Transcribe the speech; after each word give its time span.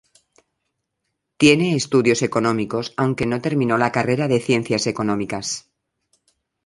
Tiene 1.37 1.75
estudios 1.75 2.23
económicos, 2.23 2.91
aunque 2.97 3.27
no 3.27 3.39
terminó 3.39 3.77
la 3.77 3.91
carrera 3.91 4.27
de 4.27 4.39
Ciencias 4.39 4.87
Económicas. 4.87 5.69